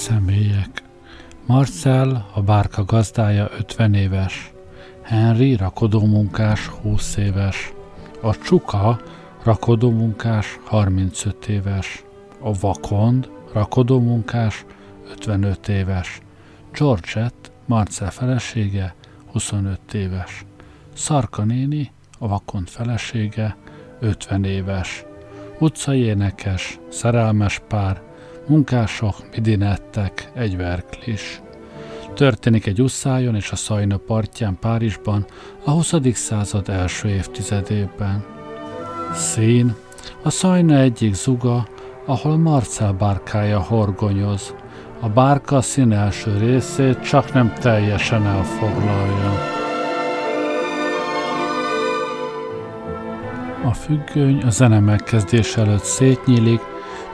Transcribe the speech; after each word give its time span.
Személyek 0.00 0.82
Marcel, 1.46 2.26
a 2.34 2.42
bárka 2.42 2.84
gazdája 2.84 3.48
50 3.58 3.94
éves. 3.94 4.52
Henry, 5.02 5.56
rakodómunkás 5.56 6.66
20 6.66 7.16
éves. 7.16 7.72
A 8.22 8.38
csuka, 8.38 9.00
rakodómunkás 9.42 10.58
35 10.64 11.48
éves. 11.48 12.04
A 12.40 12.52
vakond, 12.52 13.30
rakodómunkás 13.52 14.64
55 15.10 15.68
éves. 15.68 16.20
Georgette, 16.72 17.50
Marcel 17.66 18.10
felesége 18.10 18.94
25 19.32 19.94
éves. 19.94 20.44
Szarka 20.94 21.44
néni, 21.44 21.92
a 22.18 22.28
vakond 22.28 22.68
felesége 22.68 23.56
50 24.00 24.44
éves. 24.44 25.04
Utcai 25.58 26.00
énekes, 26.00 26.78
szerelmes 26.90 27.62
pár, 27.68 28.08
munkások, 28.46 29.14
midinettek, 29.34 30.30
egy 30.34 30.56
verklis. 30.56 31.40
Történik 32.14 32.66
egy 32.66 32.82
usszájon 32.82 33.34
és 33.34 33.50
a 33.50 33.56
Szajna 33.56 33.96
partján 33.96 34.58
Párizsban 34.60 35.26
a 35.64 35.70
20. 35.70 35.94
század 36.12 36.68
első 36.68 37.08
évtizedében. 37.08 38.24
Szín, 39.14 39.74
a 40.22 40.30
Szajna 40.30 40.78
egyik 40.78 41.14
zuga, 41.14 41.66
ahol 42.06 42.36
Marcel 42.36 42.92
bárkája 42.92 43.60
horgonyoz. 43.60 44.54
A 45.00 45.08
bárka 45.08 45.56
a 45.56 45.60
szín 45.60 45.92
első 45.92 46.38
részét 46.38 47.00
csak 47.00 47.32
nem 47.32 47.52
teljesen 47.60 48.26
elfoglalja. 48.26 49.58
A 53.64 53.72
függöny 53.72 54.42
a 54.42 54.50
zene 54.50 54.80
megkezdés 54.80 55.56
előtt 55.56 55.84
szétnyílik, 55.84 56.60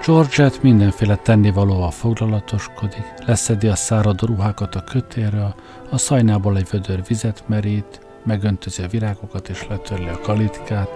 Georgette 0.07 0.59
mindenféle 0.63 1.17
tennivalóval 1.17 1.91
foglalatoskodik, 1.91 3.05
leszedi 3.25 3.67
a 3.67 3.75
száradó 3.75 4.27
ruhákat 4.27 4.75
a 4.75 4.85
kötérről, 4.85 5.55
a 5.91 5.99
szajnából 5.99 6.57
egy 6.57 6.69
vödör 6.71 7.03
vizet 7.07 7.45
merít, 7.47 8.01
megöntözi 8.25 8.83
a 8.83 8.89
virágokat 8.89 9.49
és 9.49 9.67
letörli 9.69 10.09
a 10.09 10.21
kalitkát. 10.21 10.89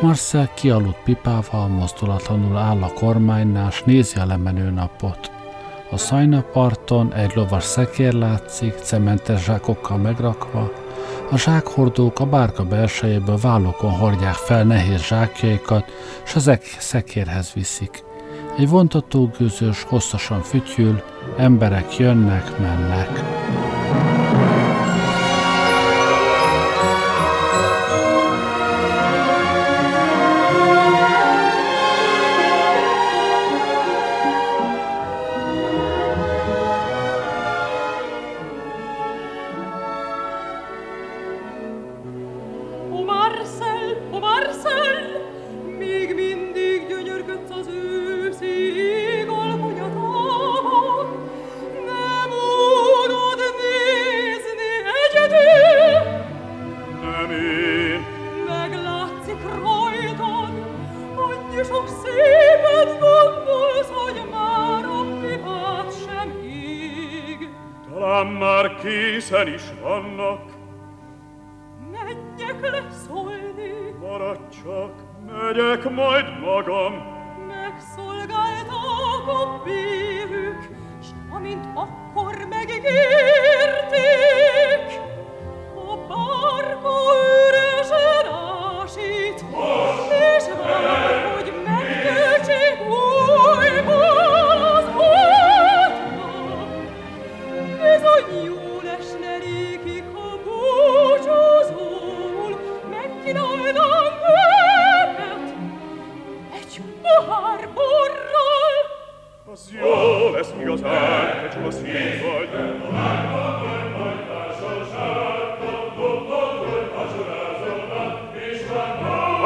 Marcel 0.00 0.50
kialudt 0.54 1.02
pipával, 1.04 1.68
mozdulatlanul 1.68 2.56
áll 2.56 2.82
a 2.82 2.92
kormánynál, 2.92 3.70
s 3.70 3.82
nézi 3.82 4.18
a 4.18 4.26
lemenő 4.26 4.70
napot. 4.70 5.30
A 5.90 5.96
szajnaparton 5.96 7.14
egy 7.14 7.32
lovas 7.34 7.64
szekér 7.64 8.12
látszik, 8.12 8.74
cementes 8.74 9.44
zsákokkal 9.44 9.96
megrakva, 9.96 10.72
a 11.30 11.38
zsákhordók 11.38 12.20
a 12.20 12.26
bárka 12.26 12.64
belsejéből 12.64 13.38
vállókon 13.38 13.90
hordják 13.90 14.34
fel 14.34 14.64
nehéz 14.64 15.02
zsákjaikat, 15.02 15.84
s 16.24 16.34
az 16.34 16.50
szekérhez 16.78 17.52
viszik. 17.52 18.10
Egy 18.56 18.68
vontatógőzös 18.68 19.82
hosszasan 19.82 20.40
fütyül, 20.40 21.02
emberek 21.36 21.96
jönnek, 21.96 22.58
mennek. 22.58 23.22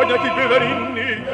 neki 0.09 0.29
bőven 0.37 0.63
inni. 0.63 1.25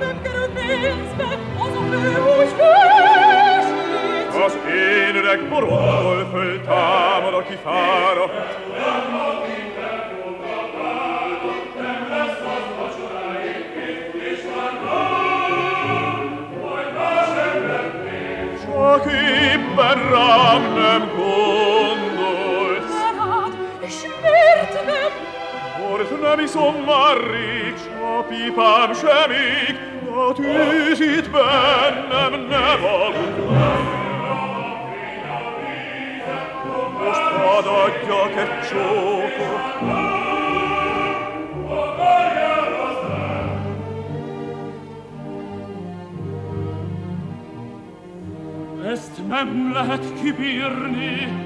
Nem 0.00 0.22
kerül 0.22 0.48
pénzbe 0.54 1.28
az 1.58 1.74
a 1.76 1.82
fő 1.90 2.22
úgy 2.38 2.50
fősít. 2.58 4.44
Az 4.44 4.58
én 4.74 5.16
öreg 5.16 5.48
boromból 5.48 6.28
föltámad, 6.32 7.34
aki 7.34 7.58
fáradt. 7.64 8.64
Csak 18.62 19.12
éppen 19.12 20.10
rám 20.10 20.62
nem 20.74 21.10
gond. 21.16 21.75
Borzna 25.96 26.34
mi 26.36 26.46
szommarig, 26.46 27.76
s 27.76 27.86
a 28.02 28.22
pipám 28.28 28.94
sem 28.94 29.30
ég, 29.30 29.76
a 30.28 30.32
tűz 30.32 31.00
itt 31.00 31.30
bennem 31.30 32.46
nem 32.48 32.84
aludt 32.84 33.50
meg. 33.50 33.94
Most 37.04 37.20
hadd 37.20 37.66
adjak 37.66 38.36
egy 38.36 38.68
csókot, 38.68 39.94
Ezt 48.92 49.28
nem 49.28 49.72
lehet 49.72 50.04
kibírni, 50.22 51.45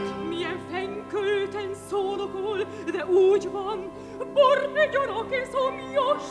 Szólokol, 1.91 2.65
de 2.91 3.05
úgy 3.05 3.51
van, 3.51 3.91
bor 4.33 4.71
gyarak 4.91 5.27
és 5.29 5.47
szomjas, 5.51 6.23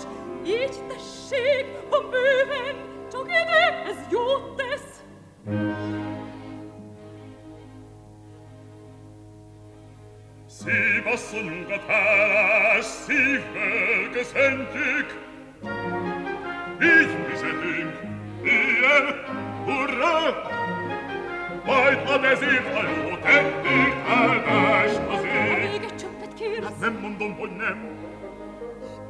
így 0.47 0.83
tessék, 0.89 1.67
ha 1.91 2.01
bőven, 2.01 2.77
csak 3.13 3.27
ide 3.27 3.83
ez 3.87 3.97
jót 4.11 4.57
tesz. 4.57 5.03
Szívasszonyunkat 10.47 11.83
hálás 11.87 12.85
szívvel 12.85 14.11
köszöntjük, 14.13 15.09
így 16.83 17.17
fizetünk, 17.29 18.01
ilyen, 18.43 19.25
hurrá! 19.65 20.60
Majd 21.65 21.99
a 22.07 22.21
vezért 22.21 22.75
hajó 22.75 23.17
tettünk 23.23 23.95
áldás 24.09 24.91
az 25.11 25.25
ég. 25.25 25.71
Még 25.71 25.83
egy 25.83 25.97
csöppet 25.97 26.35
kérsz? 26.35 26.65
Hát 26.65 26.81
nem 26.81 26.99
mondom, 27.01 27.37
hogy 27.39 27.51
nem. 27.51 27.99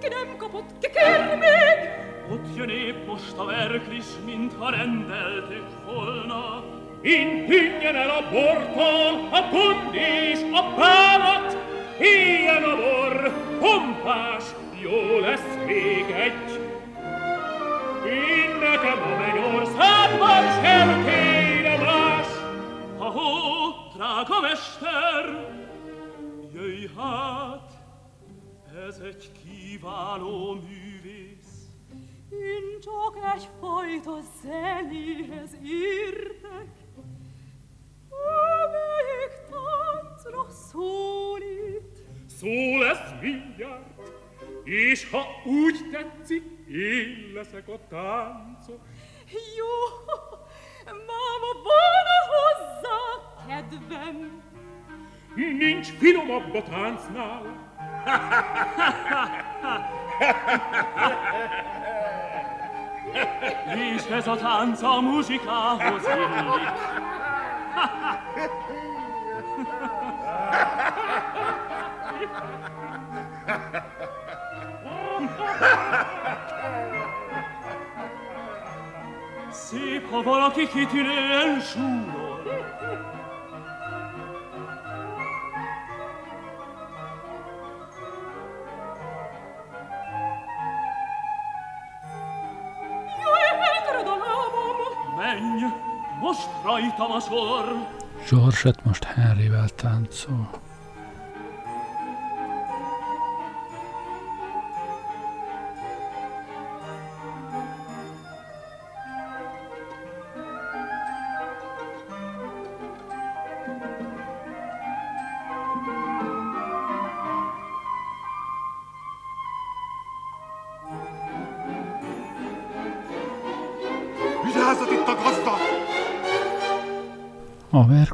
Ki 0.00 0.08
nem 0.08 0.36
kapott, 0.36 0.70
ki 0.80 0.88
kér 0.90 1.38
még? 1.38 1.88
Ott 2.32 2.56
jön 2.56 2.68
épp 2.68 3.06
most 3.06 3.34
a 3.36 3.44
verklis, 3.44 4.04
mintha 4.24 4.70
rendeltük 4.70 5.84
volna. 5.86 6.64
Intűnjen 7.02 7.96
el 7.96 8.10
a 8.10 8.22
bortól 8.30 9.28
a 9.32 9.42
pund 9.50 9.94
és 9.94 10.38
a 10.52 10.74
párat, 10.74 11.56
Ilyen 12.00 12.62
a 12.62 12.76
bor, 12.76 13.32
pompás, 13.58 14.44
jó 14.82 15.18
lesz 15.18 15.56
még 15.66 16.04
egy. 16.10 16.60
Én 18.06 18.50
nekem 18.60 19.02
a 19.02 19.18
mennyországban 19.18 20.62
sem 20.62 20.88
más. 20.88 21.29
Ha-hó, 23.10 23.92
drága 23.94 24.40
mester, 24.40 25.24
jöjj 26.52 26.86
hát, 26.96 27.70
ez 28.86 28.98
egy 28.98 29.32
kiváló 29.32 30.52
művész. 30.54 31.68
Én 32.30 32.80
csak 32.80 33.16
egyfajta 33.34 34.18
zenéhez 34.42 35.56
értek, 35.62 36.68
amelyik 38.10 39.34
táncra 39.50 40.46
szólít. 40.70 42.06
Szó 42.38 42.78
lesz 42.78 43.20
mindjárt, 43.20 44.10
és 44.64 45.10
ha 45.10 45.22
úgy 45.44 45.76
tetszik, 45.92 46.42
én 46.68 47.30
leszek 47.34 47.68
a 47.68 47.78
táncos. 47.88 48.80
Jó, 49.56 49.74
máma, 50.84 51.52
volna 51.62 52.16
hozzá 52.30 52.49
nincs 55.60 55.88
finomabb 55.98 56.54
a 56.54 56.62
táncnál. 56.70 57.42
Mi 63.74 63.80
is 63.94 64.04
ez 64.04 64.26
a 64.26 64.36
tánc 64.36 64.82
a 64.82 65.00
muzsikához 65.00 66.02
illik? 66.06 66.68
Szép, 79.50 80.10
ha 80.10 80.22
valaki 80.22 80.68
kitűnően 80.68 81.60
súlyos, 81.60 82.19
rajtam 96.80 97.10
a 97.10 97.20
sor. 97.20 97.64
Georgette 98.28 98.80
most 98.84 99.04
Henryvel 99.04 99.68
táncol. 99.68 100.50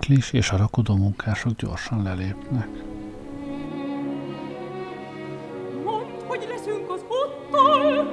A 0.06 0.08
verklis 0.08 0.32
és 0.32 0.50
a 0.50 0.56
rakodó 0.56 0.96
munkások 0.96 1.52
gyorsan 1.56 2.02
lelépnek. 2.02 2.68
Mondd, 5.84 6.26
hogy 6.26 6.46
leszünk 6.48 6.90
az 6.90 7.04
ottal. 7.08 8.12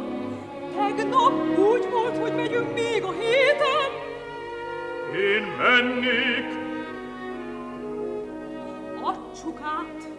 Tegnap 0.76 1.32
úgy 1.58 1.88
volt, 1.92 2.18
hogy 2.18 2.36
megyünk 2.36 2.74
még 2.74 3.04
a 3.04 3.12
héten. 3.12 3.90
Én 5.16 5.44
mennék, 5.58 6.62
A 9.02 9.14
csukát, 9.42 10.10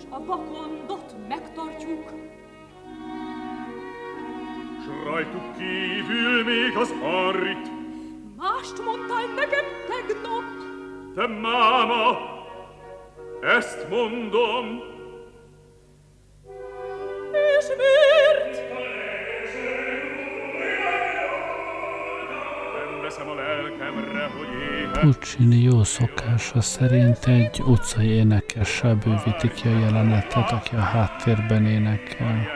s 0.00 0.04
a 0.10 0.24
vakondot 0.24 1.14
megtartjuk. 1.28 2.12
s 4.82 5.04
rajtuk 5.04 5.56
kívül 5.56 6.44
még 6.44 6.76
az 6.76 6.94
arrit. 7.02 7.70
Mást 8.36 8.84
mondtál 8.84 9.26
nekem 9.26 9.64
tegnap. 9.88 10.61
Te 11.14 11.26
máma, 11.26 12.18
ezt 13.56 13.86
mondom, 13.90 14.80
És 17.58 17.66
miért? 17.76 18.62
nem 22.74 23.02
veszem 23.02 23.28
a 23.28 23.34
lelkemre, 23.34 24.24
hogy 24.38 24.48
éhen 24.70 24.92
Puccini 25.00 25.56
jó 25.62 25.84
szokása 25.84 26.60
szerint 26.60 27.26
egy 27.26 27.60
utcai 27.66 28.08
énekessel 28.08 28.94
bővíti 28.94 29.50
ki 29.52 29.68
a 29.68 29.78
jelenetet, 29.78 30.50
aki 30.50 30.74
a 30.74 30.80
háttérben 30.80 31.66
énekel. 31.66 32.46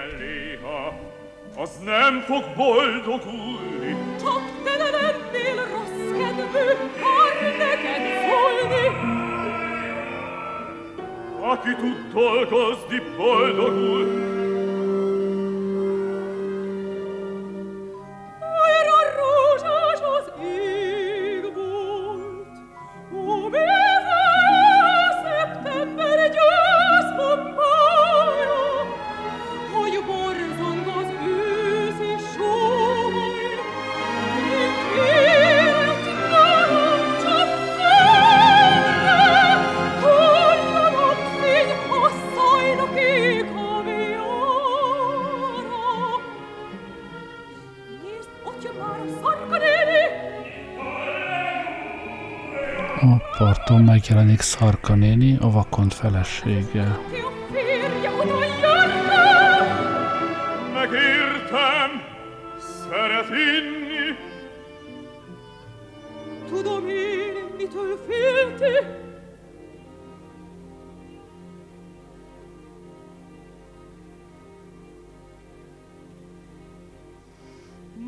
az 1.56 1.78
nem 1.84 2.20
fog 2.20 2.44
boldogulni. 2.56 3.96
Csak 4.20 4.42
te 4.64 4.76
ne 4.76 4.90
lennél 4.90 5.56
rossz 5.72 6.10
kedvű, 6.18 6.66
kar 7.00 7.56
neked 7.58 8.15
Aki 11.42 11.74
tutto 11.76 12.40
il 12.40 12.48
cos 12.48 12.78
di 12.88 13.00
Boldogul 13.16 14.35
megjelenik 54.08 54.40
Szarka 54.40 54.94
néni, 54.94 55.36
a 55.40 55.50
vakond 55.50 55.92
felesége. 55.92 56.98
Megértem, 60.74 61.90
szeret 62.58 63.28
inni, 63.28 64.16
Tudom 66.48 66.88
én, 66.88 67.32
mitől 67.56 67.98
félti. 68.08 68.86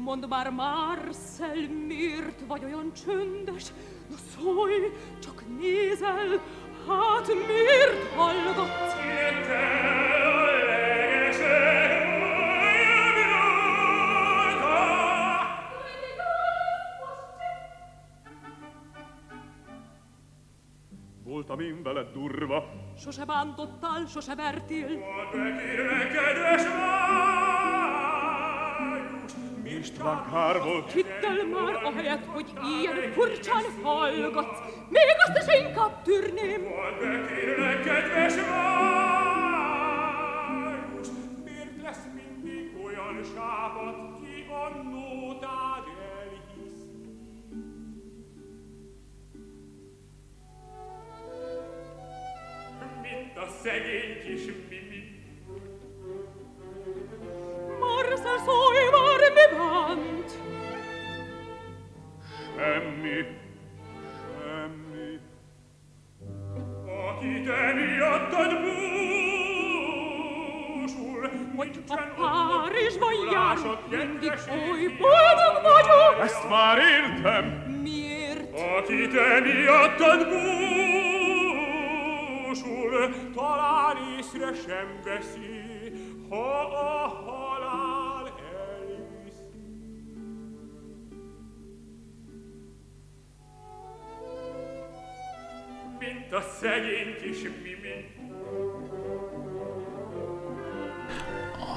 Mondd 0.04 0.28
már, 0.28 0.50
Marcel, 0.50 1.68
miért 1.86 2.40
vagy 2.46 2.64
olyan 2.64 2.92
csöndes? 3.04 3.72
Szólj, 4.16 4.92
csak 5.22 5.42
nézel, 5.58 6.40
Hát 6.88 7.26
miért 7.26 8.14
hallgatsz? 8.16 8.96
Voltam 21.24 21.60
én 21.60 21.82
veled 21.82 22.06
durva. 22.12 22.64
Sose 22.98 23.24
bántottál, 23.24 24.06
sose 24.06 24.34
vertél. 24.34 24.86
Volt 24.88 25.30
bekérve, 25.32 26.06
kedves 26.06 26.62
május, 26.62 27.87
István 29.78 30.26
kár 30.32 30.62
volt. 30.62 30.92
Hidd 30.92 31.06
el 31.22 31.46
már, 31.52 31.74
ahelyett, 31.84 32.24
hogy 32.26 32.46
ilyen 32.80 33.12
furcsán 33.12 33.64
hallgatsz, 33.82 34.58
még 34.88 35.02
azt 35.26 35.48
is 35.48 35.60
inkább 35.60 36.02
tűrném. 36.02 36.62
Volt 36.62 36.98
bekérve, 36.98 37.80
kedves 37.80 38.34
május, 38.34 39.07
Mint 96.30 96.44
a 96.44 96.48
szegény 96.60 97.16
kis 97.22 97.42
Mimi. 97.42 98.04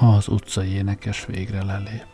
Az 0.00 0.28
utcai 0.28 0.68
énekes 0.68 1.26
végre 1.26 1.64
lelép. 1.64 2.06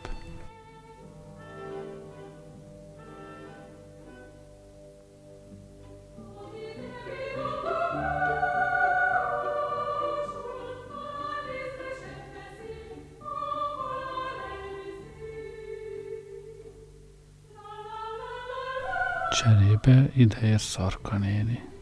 Cserébe 19.30 20.10
ideér 20.14 20.60
Szarka 20.60 21.16
néni. 21.16 21.77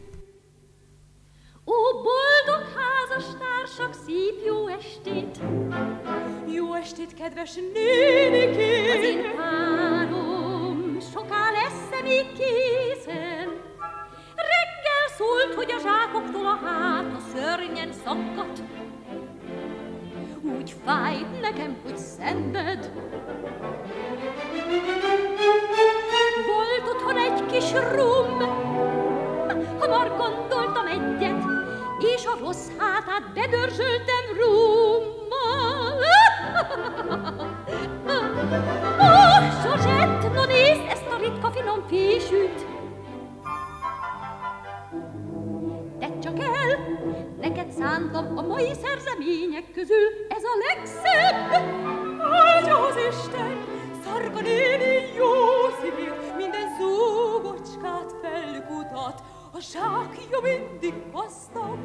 Mindig 60.81 61.11
gazdag. 61.11 61.77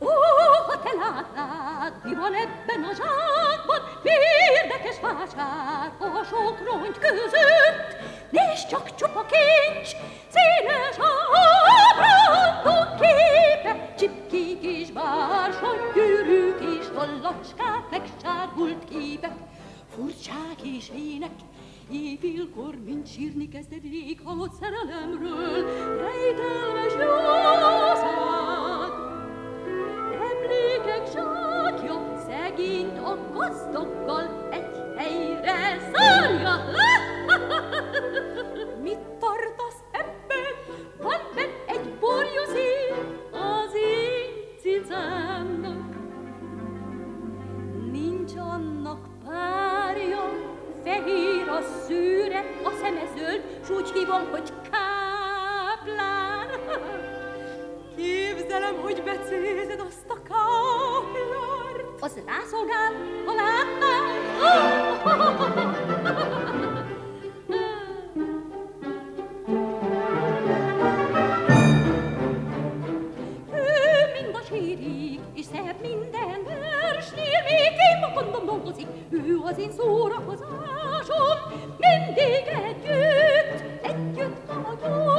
Ó, 0.00 0.08
ha 0.66 0.78
te 0.82 0.92
látnád, 0.98 1.92
mi 2.04 2.14
van 2.14 2.34
ebben 2.34 2.82
a 2.82 2.94
zsákban, 2.94 3.80
mi 4.02 4.10
érdekes 4.62 5.00
vásár 5.00 5.92
a 5.98 6.24
sok 6.24 6.58
rongy 6.64 6.98
között. 6.98 7.96
Nézd 8.30 8.68
csak 8.68 8.94
csupa 8.94 9.26
kincs, 9.26 9.88
színes 10.28 10.96
ábrandok 10.98 11.59
ének, 20.94 21.30
Éjfélkor, 21.92 22.74
mint 22.84 23.06
sírni 23.06 23.48
kezded 23.48 23.82
rég 23.82 24.20
halott 24.24 24.52
szerelemről, 24.52 25.64
rejtelmes 25.98 26.92
jószág. 26.92 28.92
Emlékek 30.30 31.12
zsákja 31.12 32.16
szegényt 32.26 32.98
a 32.98 33.18
gazdaggal 33.32 34.48
egy 34.50 34.96
helyre 34.96 35.90
szárja. 35.92 36.64
Mit 38.82 38.98
fehér 50.90 51.48
a 51.48 51.60
szőre, 51.86 52.44
a 52.64 52.70
szeme 52.82 53.02
zöld, 53.16 53.42
s 53.64 53.70
úgy 53.70 53.90
hívom, 53.90 54.30
hogy 54.30 54.52
káplán. 54.70 56.48
Képzelem, 57.96 58.76
hogy 58.82 59.02
becézed 59.02 59.80
azt 59.88 60.08
a 60.08 60.14
káplárt. 60.22 62.00
Az 62.00 62.18
rászolgál, 62.26 62.92
ha 63.26 63.34
láttál. 63.34 64.18
Szebb 75.52 75.80
minden 75.80 76.44
versnél, 76.44 77.42
még 77.48 77.72
én 77.90 77.98
makondom 78.00 78.44
dolgozik, 78.44 78.86
ő 79.10 79.38
az 79.44 79.58
én 79.58 79.70
szórakozásom, 81.10 81.74
mindig 81.78 82.46
együtt, 82.46 83.84
együtt 83.84 84.46
vagyunk, 84.46 85.09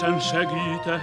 Szívesen 0.00 0.20
segítek. 0.20 1.02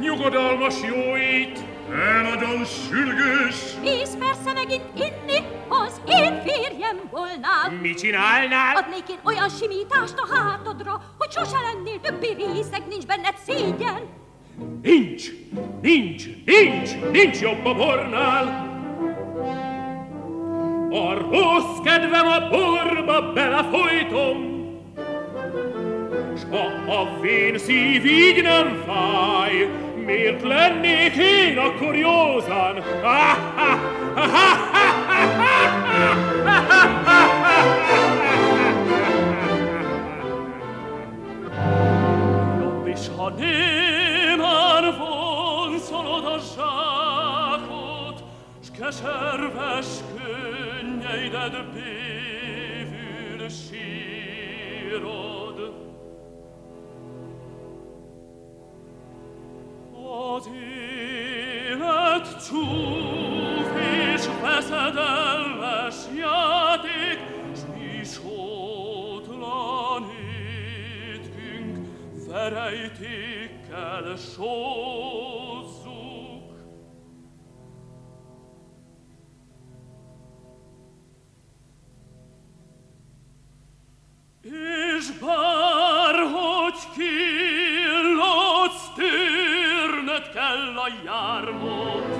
Nyugodalmas 0.00 0.74
jóét, 0.82 1.60
te 1.88 2.20
nagyon 2.22 2.64
sürgős. 2.64 3.54
És 3.82 4.08
persze 4.18 4.52
megint 4.54 4.82
inni, 4.94 5.46
az 5.68 6.00
én 6.08 6.42
férjem 6.42 6.96
volnál. 7.10 7.70
Mit 7.80 7.98
csinálnál? 7.98 8.76
Adnék 8.76 9.08
én 9.08 9.18
olyan 9.24 9.48
simítást 9.48 10.18
a 10.18 10.34
hátadra, 10.34 11.02
hogy 11.18 11.30
sose 11.30 11.56
lennél 11.60 12.00
többé 12.00 12.32
részeg, 12.32 12.82
nincs 12.88 13.06
benned 13.06 13.34
szégyen. 13.46 14.00
Nincs, 14.82 15.24
nincs, 15.82 16.24
nincs, 16.44 16.90
nincs 17.12 17.40
jobb 17.40 17.64
a 17.64 17.74
bornál. 17.74 18.67
A 20.90 21.14
rossz 21.30 21.78
kedvem 21.84 22.26
a 22.26 22.48
borba 22.48 23.32
belefolytom, 23.32 24.56
S 26.36 26.40
ha 26.50 26.92
a 26.92 27.20
vén 27.20 27.58
szív 27.58 28.04
így 28.04 28.42
nem 28.42 28.82
fáj, 28.86 29.68
miért 30.04 30.42
lennék 30.42 31.14
én 31.16 31.58
akkor 31.58 31.96
józan? 31.96 32.74
Jobb 42.60 42.86
is, 42.86 43.08
ha 43.16 43.28
némán 43.30 44.96
vonszolod 44.98 46.24
a 46.24 46.38
zsákot, 46.56 48.22
S 48.64 48.68
keserves 48.78 49.86
könnyeidet 51.08 51.72
bévül 51.72 53.48
sírod. 53.48 54.76
Az 60.36 60.50
élet 61.66 62.46
csúf 62.46 63.70
és 64.14 64.22
veszedelmes 64.42 65.94
játék, 66.16 67.18
S 67.54 67.60
mi 67.74 68.04
sótlan 68.04 70.02
étkünk 71.12 71.76
verejtékkel 72.28 74.16
sózzuk. 74.16 75.67
Kell 90.32 90.76
a 90.76 90.88
jármot. 91.04 92.17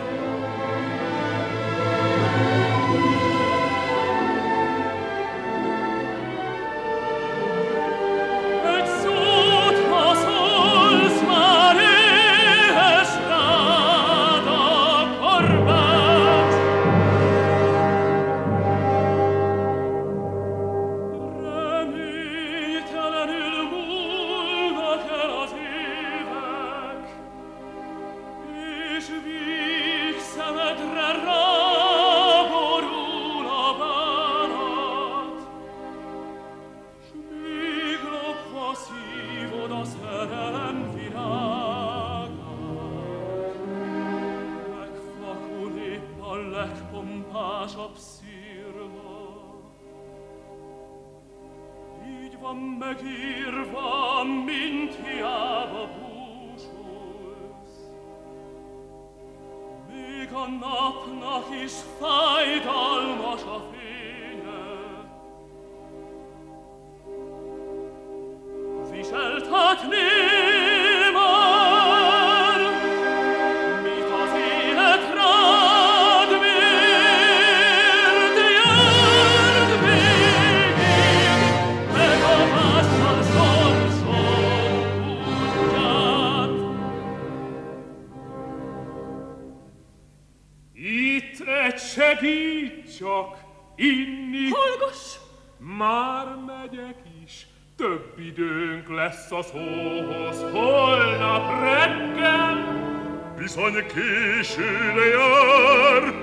Bizony 103.48 103.86
későre 103.86 105.06
jár, 105.06 106.14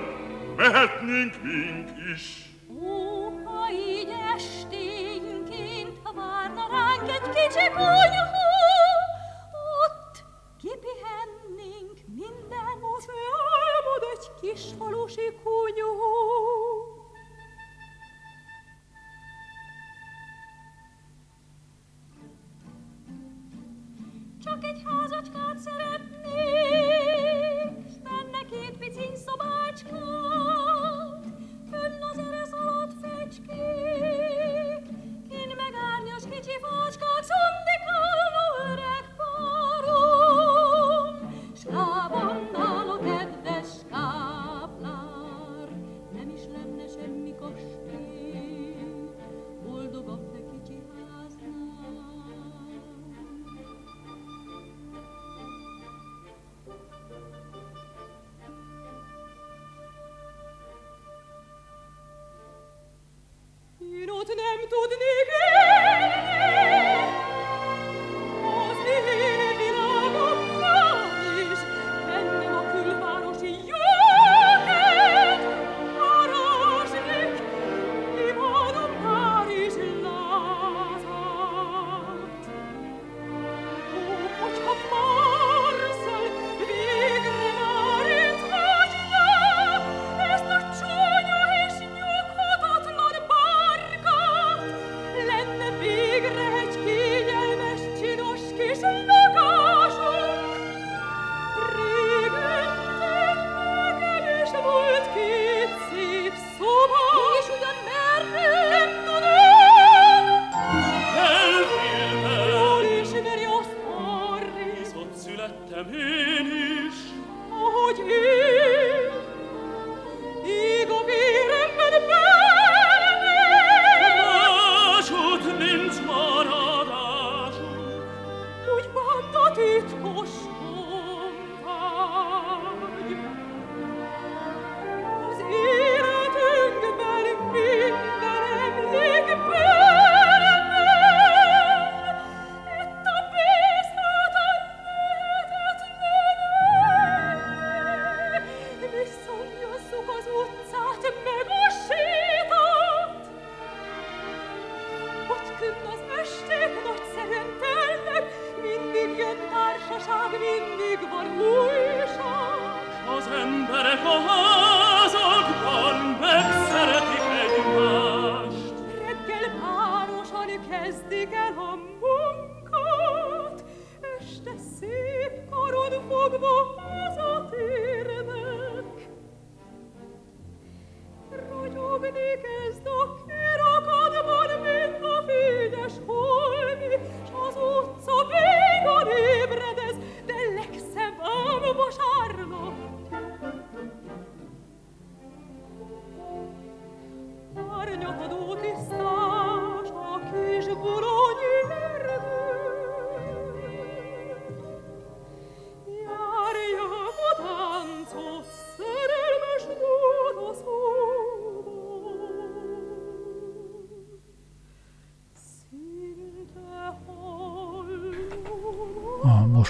mehetnénk 0.56 1.34
mink 1.42 1.88
is. 2.14 2.44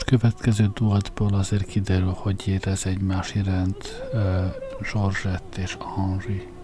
Következő 0.06 0.70
duatból 0.74 1.34
azért 1.34 1.66
kiderül, 1.66 2.14
hogy 2.16 2.48
érez 2.48 2.86
egymás 2.86 3.34
iránt 3.34 4.08
uh, 4.12 4.20
Georgette 4.92 5.60
és 5.62 5.76
Henri. 5.96 6.55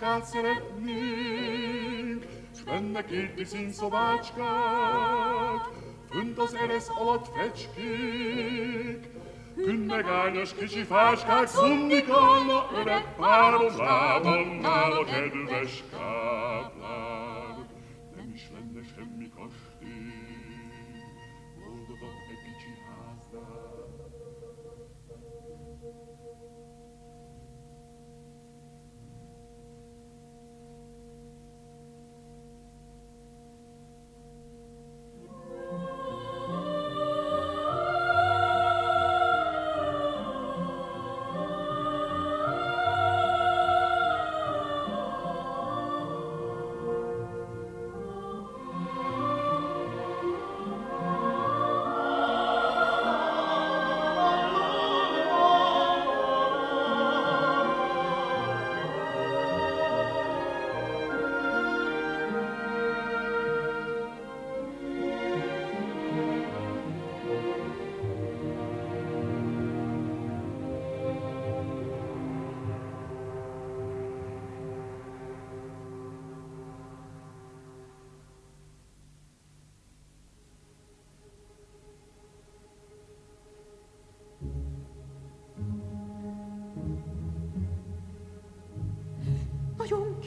Házacskát 0.00 0.24
szeretnénk, 0.24 2.26
s 2.56 2.62
benne 2.62 3.04
két 3.04 3.34
tiszín 3.34 3.72
szobácskát, 3.72 5.68
fönt 6.10 6.38
az 6.38 6.54
eresz 6.54 6.88
alatt 6.98 7.28
fecskék, 7.36 9.08
Künnegányos 9.56 10.54
kicsi 10.54 10.82
fáskák, 10.82 11.46
szundikálna 11.46 12.70
öreg 12.80 13.14
párom 13.16 13.76
lábam, 13.76 14.64
a 14.64 15.04
kedves 15.04 15.82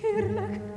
kérlek, 0.04 0.73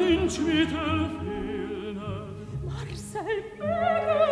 in 0.00 0.28
citel 0.28 1.10
filne. 1.20 2.26
Marcel, 2.64 3.42
bene! 3.58 4.25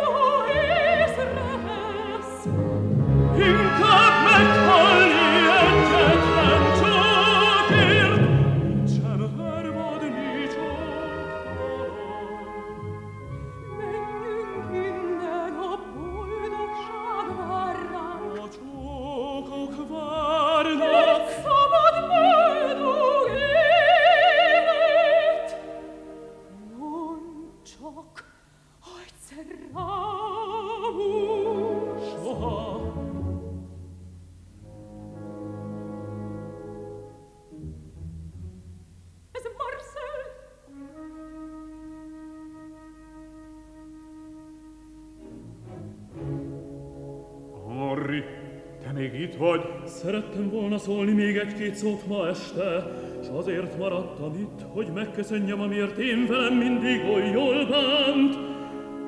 szerettem 50.05 50.49
volna 50.49 50.77
szólni 50.77 51.11
még 51.11 51.37
egy-két 51.37 51.75
szót 51.75 52.07
ma 52.07 52.27
este, 52.27 52.87
és 53.21 53.27
azért 53.33 53.77
maradtam 53.77 54.33
itt, 54.33 54.65
hogy 54.73 54.87
megköszönjem, 54.93 55.61
amiért 55.61 55.97
én 55.97 56.27
velem 56.27 56.53
mindig 56.53 57.01
oly 57.13 57.29
jól 57.33 57.65
bánt, 57.65 58.37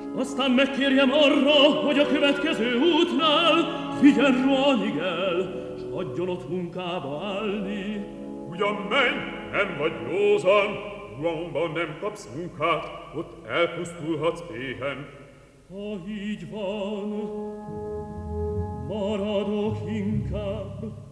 és 0.00 0.20
aztán 0.20 0.50
megkérjem 0.50 1.12
arra, 1.12 1.84
hogy 1.86 1.98
a 1.98 2.06
következő 2.06 2.78
útnál 2.78 3.54
figyelj 4.00 4.42
rohanig 4.42 4.96
el, 4.96 5.40
s 5.78 5.94
hagyjon 5.94 6.28
ott 6.28 6.48
munkába 6.48 7.22
állni. 7.24 8.04
Ugyan 8.50 8.74
menj, 8.88 9.16
nem 9.52 9.76
vagy 9.78 9.92
józan, 10.10 10.96
Rohanban 11.20 11.70
nem 11.70 11.96
kapsz 12.00 12.28
munkát, 12.36 12.84
ott 13.14 13.46
elpusztulhatsz 13.46 14.42
éhen. 14.52 15.08
Ha 15.70 16.08
így 16.08 16.50
van, 16.50 17.87
morado 18.88 19.74
hincab 19.84 21.07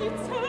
it's 0.00 0.28
Zeit. 0.28 0.47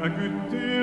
Verkütte 0.00 0.77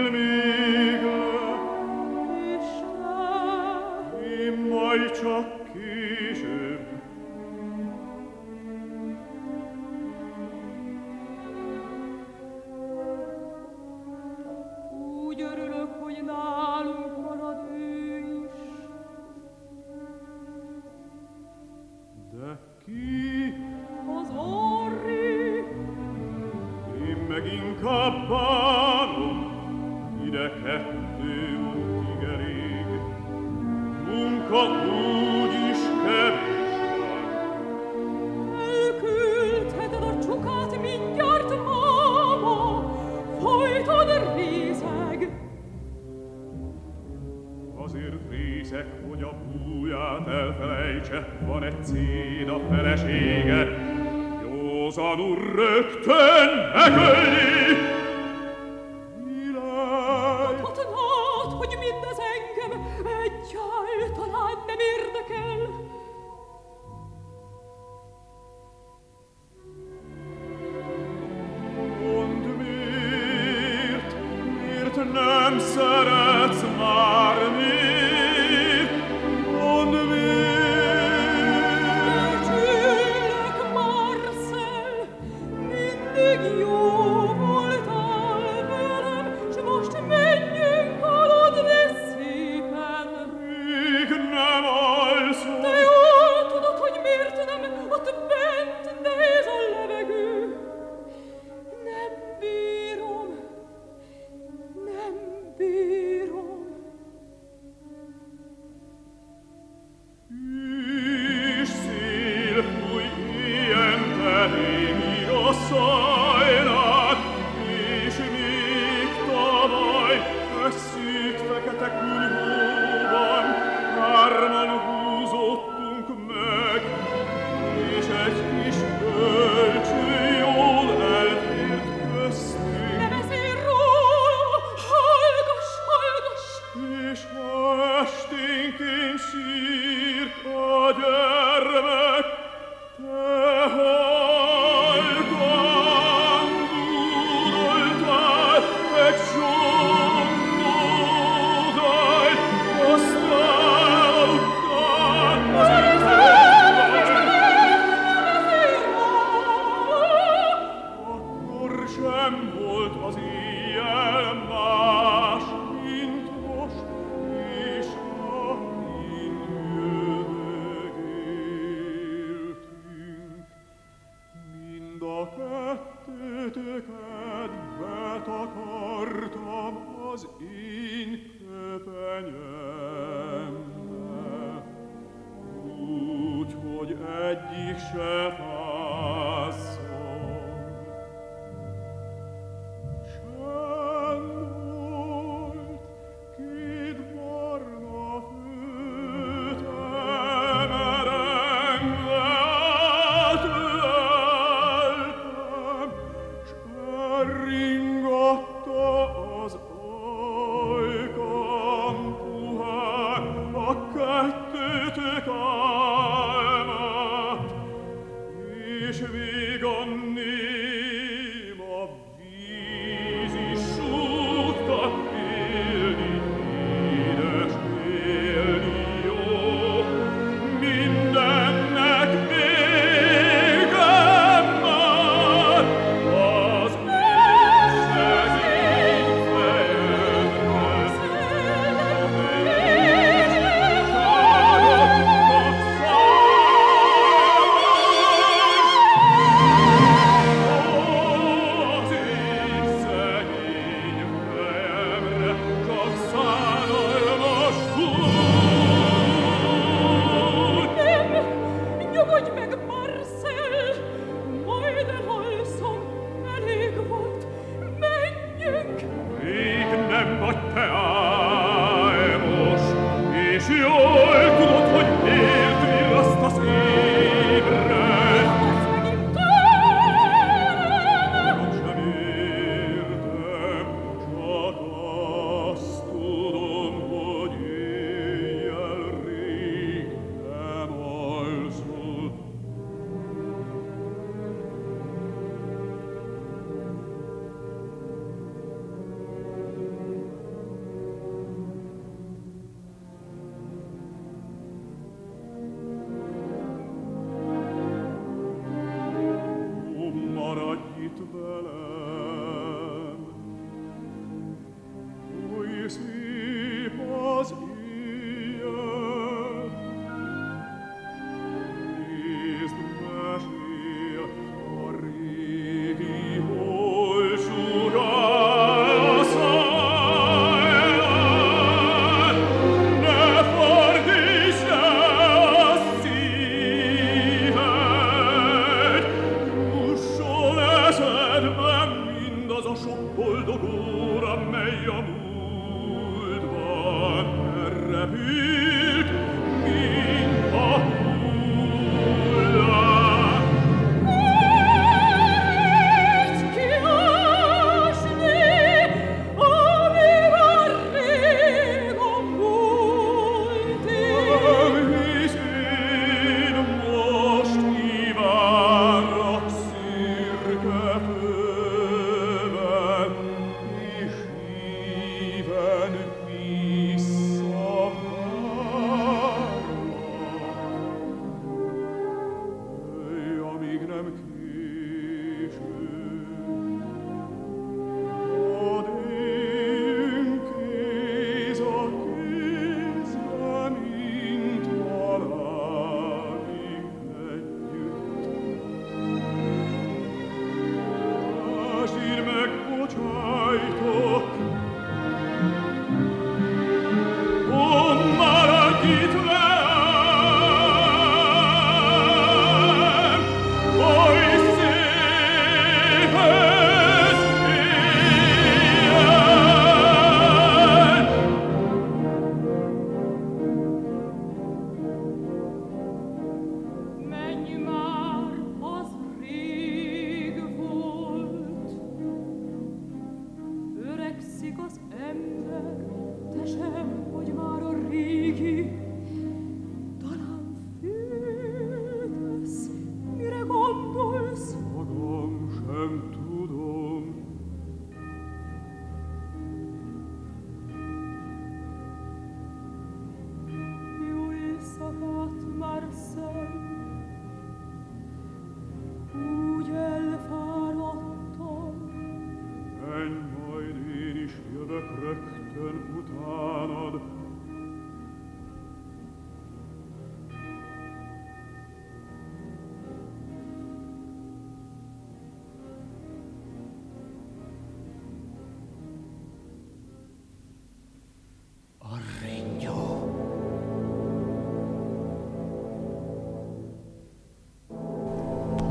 dich 187.52 187.82
schöpfers 187.92 189.80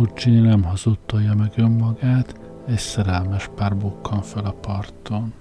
Puccini 0.04 0.40
nem 0.40 0.62
hazudtolja 0.62 1.34
meg 1.34 1.52
önmagát, 1.56 2.40
egy 2.66 2.78
szerelmes 2.78 3.50
pár 3.56 3.76
bukkan 3.76 4.22
fel 4.22 4.44
a 4.44 4.50
parton. 4.50 5.32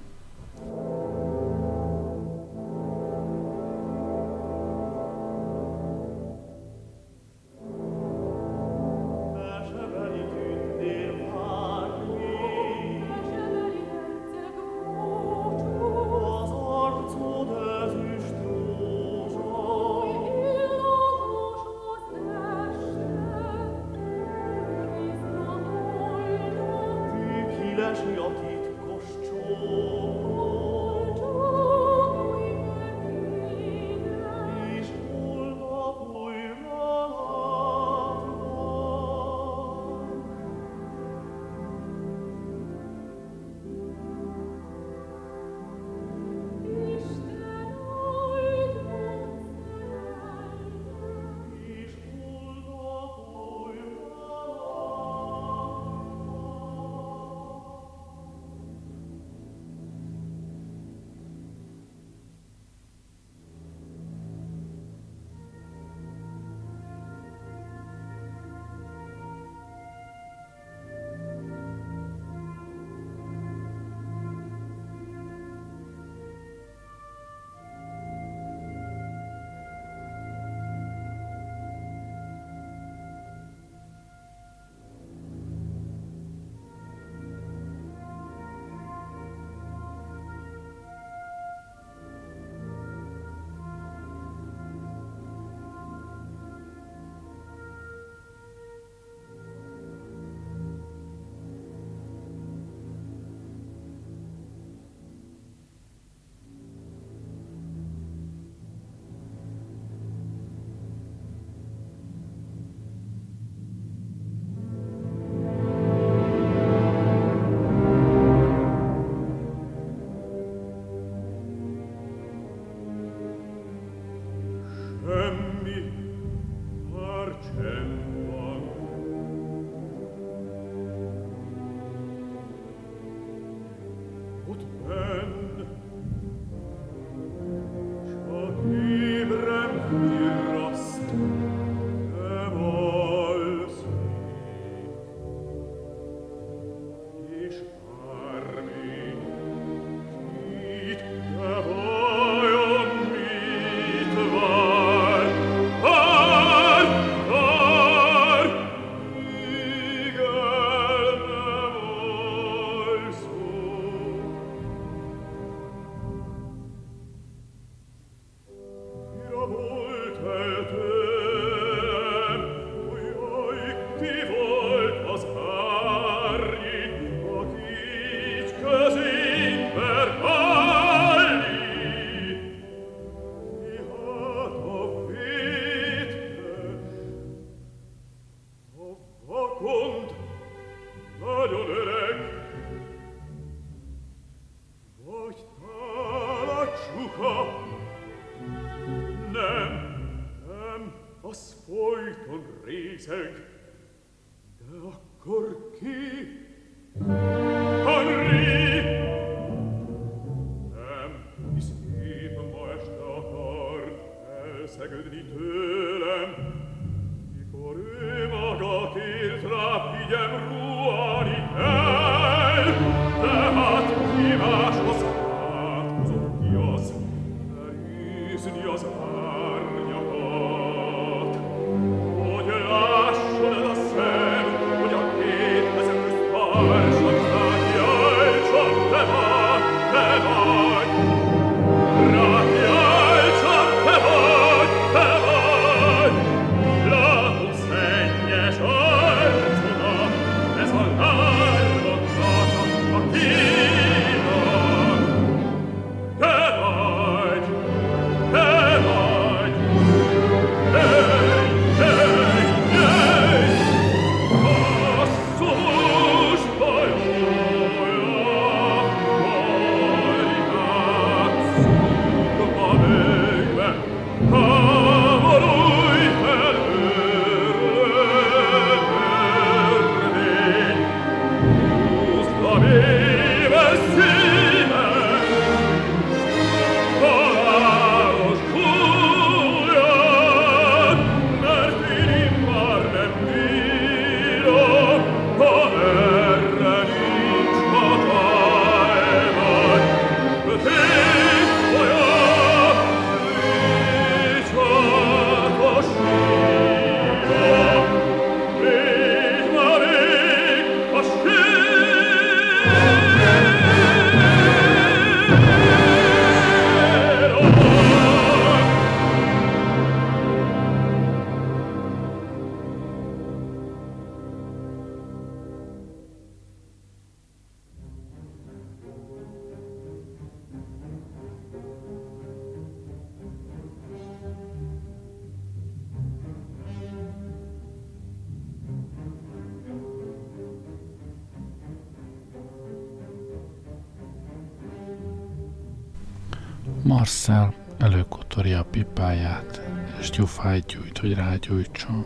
Marcel 347.03 347.53
előkotorja 347.77 348.59
a 348.59 348.63
pipáját, 348.63 349.61
és 349.99 350.09
gyufájt 350.09 350.65
gyújt, 350.65 350.97
hogy 350.97 351.13
rágyújtson. 351.13 352.05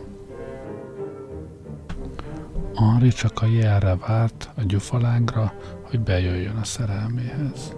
Henri 2.74 3.08
csak 3.08 3.42
a 3.42 3.46
jelre 3.46 3.96
várt 3.96 4.50
a 4.54 4.62
gyufalángra, 4.62 5.52
hogy 5.82 6.00
bejöjjön 6.00 6.56
a 6.56 6.64
szerelméhez. 6.64 7.76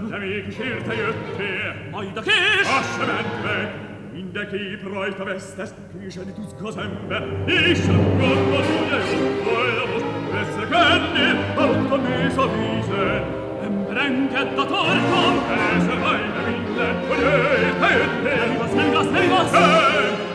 De 0.00 0.18
mégis 0.18 0.58
érte 0.58 0.94
jöttél. 0.94 1.74
Majd 1.90 2.16
a 2.16 2.20
kés! 2.20 2.66
Az 2.78 2.96
sem 2.96 3.06
ment 3.06 3.42
meg. 3.44 3.74
Mindenképp 4.12 4.82
rajta 4.92 5.24
vesztesz, 5.24 5.74
késeni 6.00 6.32
tudsz 6.32 6.54
az 6.62 6.76
ember, 6.76 7.22
és 7.46 7.78
sem 7.78 8.02
gondolod, 8.18 8.64
hogy 8.64 9.20
jobb 9.20 9.44
volna 9.44 9.84
most 9.92 10.04
veszekednél, 10.32 11.34
halottan 11.54 12.00
mész 12.00 12.36
a 12.36 12.48
vízen. 12.52 13.24
Emberengedd 13.62 14.58
a 14.58 14.66
torkom! 14.66 15.34
Persze, 15.46 15.94
hajj 16.02 16.26
be 16.34 16.50
minden, 16.50 16.94
hogy 17.08 17.18
érte 17.18 17.88
jöttél. 17.96 18.36
Nem 18.44 18.52
igaz, 18.54 18.74
nem 18.74 18.86
igaz, 18.86 19.10
nem 19.10 19.22
igaz! 19.22 19.50
Nem! 19.50 20.30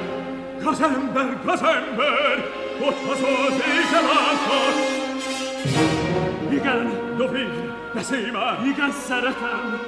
Gazember, 0.64 1.40
gazember, 1.46 2.36
hogy 2.80 2.96
hazolsz 3.08 3.60
és 3.80 3.92
eláltatsz. 4.00 4.96
Igen, 6.50 7.07
Dov'è 7.18 7.48
la 7.94 8.04
sema? 8.04 8.58
Iga 8.64 8.92
saratan. 8.92 9.80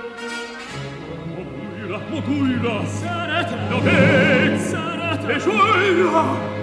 Moguira, 1.35 1.99
moguira. 2.09 2.85
Saratan. 2.87 3.69
Dov'è? 3.69 4.57
Saratan. 4.57 5.29
E 5.29 5.37
gioia. 5.37 6.58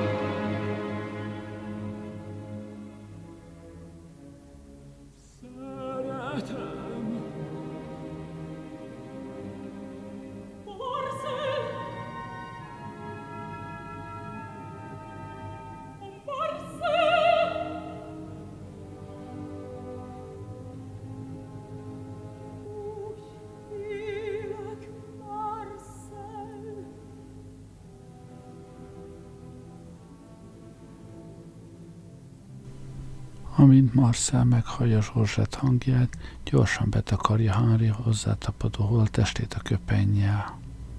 Marcel 33.97 34.44
meghallja 34.44 35.01
Zsorzsett 35.01 35.55
hangját, 35.55 36.18
gyorsan 36.44 36.90
betakarja 36.90 37.53
Henri 37.53 37.86
hozzátapadó 37.86 38.84
holtestét 38.84 39.55
a 39.55 39.61
köpennyel. 39.61 40.59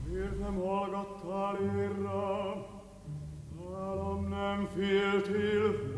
Miért 0.10 0.40
nem 0.40 0.56
hallgattál 0.56 1.56
én 1.62 2.04
rám? 2.04 2.66
Nálam 3.60 4.28
nem 4.30 4.68
féltél 4.76 5.62
volna. 5.62 5.97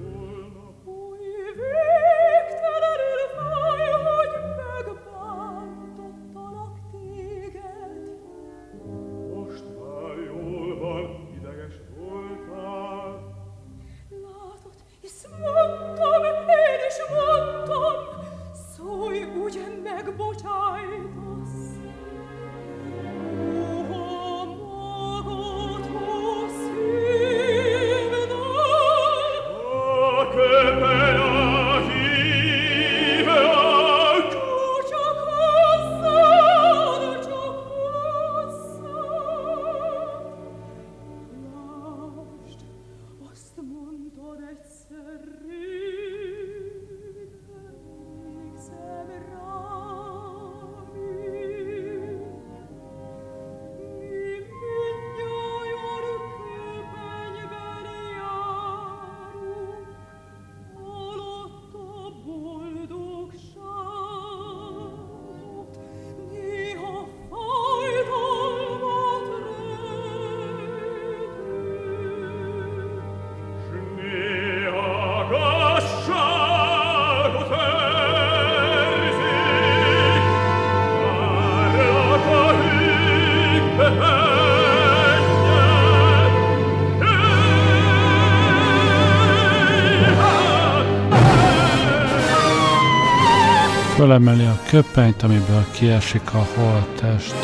Fölemeli 94.00 94.46
a 94.46 94.60
köpenyt, 94.68 95.24
amiből 95.24 95.66
kiesik 95.72 96.34
a 96.34 96.48
holttest. 96.56 97.36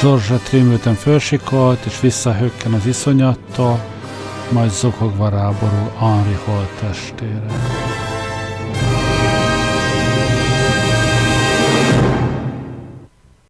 Zsorzsett 0.00 0.48
rémülten 0.48 0.94
fölsikolt, 0.94 1.84
és 1.84 2.00
visszahökken 2.00 2.72
az 2.72 2.86
iszonyattól, 2.86 3.84
majd 4.52 4.70
zokogva 4.70 5.28
ráborul 5.28 5.92
Henri 5.98 6.38
holttestére. 6.44 7.46